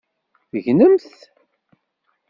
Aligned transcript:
Tegnemt? 0.49 1.11